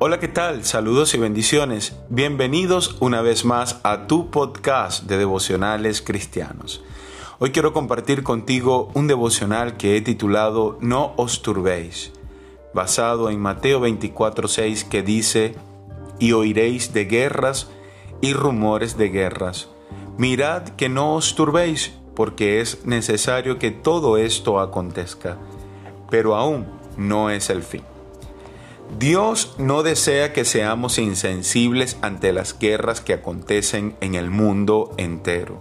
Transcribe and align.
Hola, 0.00 0.18
¿qué 0.18 0.26
tal? 0.26 0.64
Saludos 0.64 1.14
y 1.14 1.18
bendiciones. 1.18 1.96
Bienvenidos 2.08 2.96
una 2.98 3.22
vez 3.22 3.44
más 3.44 3.78
a 3.84 4.08
tu 4.08 4.28
podcast 4.28 5.04
de 5.04 5.18
devocionales 5.18 6.02
cristianos. 6.02 6.82
Hoy 7.38 7.52
quiero 7.52 7.72
compartir 7.72 8.24
contigo 8.24 8.90
un 8.94 9.06
devocional 9.06 9.76
que 9.76 9.96
he 9.96 10.00
titulado 10.00 10.78
No 10.80 11.14
os 11.16 11.42
turbéis, 11.42 12.12
basado 12.74 13.30
en 13.30 13.38
Mateo 13.38 13.80
24:6 13.80 14.82
que 14.88 15.02
dice, 15.02 15.54
y 16.18 16.32
oiréis 16.32 16.92
de 16.92 17.04
guerras 17.04 17.70
y 18.20 18.32
rumores 18.32 18.98
de 18.98 19.10
guerras. 19.10 19.68
Mirad 20.18 20.70
que 20.70 20.88
no 20.88 21.14
os 21.14 21.36
turbéis, 21.36 21.92
porque 22.16 22.60
es 22.60 22.84
necesario 22.84 23.60
que 23.60 23.70
todo 23.70 24.16
esto 24.16 24.58
acontezca, 24.58 25.38
pero 26.10 26.34
aún 26.34 26.66
no 26.96 27.30
es 27.30 27.48
el 27.48 27.62
fin. 27.62 27.93
Dios 28.98 29.56
no 29.58 29.82
desea 29.82 30.32
que 30.32 30.44
seamos 30.44 30.98
insensibles 30.98 31.96
ante 32.02 32.32
las 32.32 32.58
guerras 32.58 33.00
que 33.00 33.14
acontecen 33.14 33.96
en 34.00 34.14
el 34.14 34.30
mundo 34.30 34.94
entero, 34.98 35.58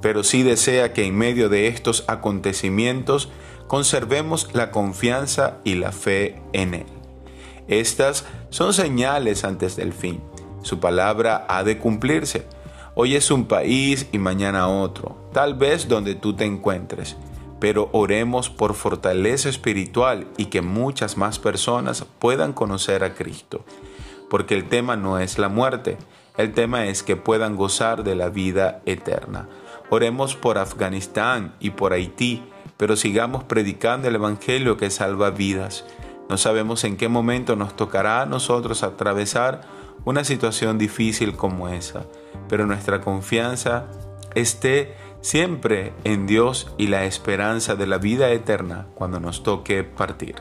pero 0.00 0.22
sí 0.22 0.42
desea 0.42 0.92
que 0.92 1.04
en 1.04 1.16
medio 1.16 1.48
de 1.48 1.66
estos 1.66 2.04
acontecimientos 2.06 3.28
conservemos 3.66 4.50
la 4.52 4.70
confianza 4.70 5.58
y 5.64 5.74
la 5.74 5.90
fe 5.90 6.40
en 6.52 6.74
Él. 6.74 6.86
Estas 7.66 8.24
son 8.50 8.72
señales 8.72 9.44
antes 9.44 9.76
del 9.76 9.92
fin. 9.92 10.20
Su 10.62 10.80
palabra 10.80 11.46
ha 11.48 11.64
de 11.64 11.78
cumplirse. 11.78 12.46
Hoy 12.94 13.16
es 13.16 13.30
un 13.30 13.46
país 13.46 14.06
y 14.12 14.18
mañana 14.18 14.68
otro, 14.68 15.16
tal 15.32 15.54
vez 15.54 15.88
donde 15.88 16.14
tú 16.14 16.34
te 16.34 16.44
encuentres 16.44 17.16
pero 17.60 17.90
oremos 17.92 18.48
por 18.48 18.74
fortaleza 18.74 19.48
espiritual 19.48 20.26
y 20.36 20.46
que 20.46 20.62
muchas 20.62 21.16
más 21.16 21.38
personas 21.38 22.04
puedan 22.18 22.52
conocer 22.52 23.04
a 23.04 23.14
Cristo. 23.14 23.64
Porque 24.28 24.54
el 24.54 24.68
tema 24.68 24.96
no 24.96 25.18
es 25.18 25.38
la 25.38 25.48
muerte, 25.48 25.98
el 26.36 26.52
tema 26.52 26.86
es 26.86 27.02
que 27.02 27.16
puedan 27.16 27.56
gozar 27.56 28.02
de 28.02 28.14
la 28.14 28.30
vida 28.30 28.80
eterna. 28.86 29.48
Oremos 29.90 30.36
por 30.36 30.56
Afganistán 30.56 31.54
y 31.60 31.70
por 31.70 31.92
Haití, 31.92 32.42
pero 32.76 32.96
sigamos 32.96 33.44
predicando 33.44 34.08
el 34.08 34.14
Evangelio 34.14 34.76
que 34.76 34.88
salva 34.88 35.30
vidas. 35.30 35.84
No 36.30 36.38
sabemos 36.38 36.84
en 36.84 36.96
qué 36.96 37.08
momento 37.08 37.56
nos 37.56 37.76
tocará 37.76 38.22
a 38.22 38.26
nosotros 38.26 38.82
atravesar 38.82 39.62
una 40.04 40.24
situación 40.24 40.78
difícil 40.78 41.36
como 41.36 41.68
esa, 41.68 42.06
pero 42.48 42.66
nuestra 42.66 43.00
confianza 43.00 43.86
esté 44.34 44.94
siempre 45.20 45.92
en 46.04 46.26
Dios 46.26 46.72
y 46.78 46.86
la 46.86 47.04
esperanza 47.04 47.74
de 47.74 47.86
la 47.86 47.98
vida 47.98 48.30
eterna 48.30 48.86
cuando 48.94 49.20
nos 49.20 49.42
toque 49.42 49.84
partir. 49.84 50.36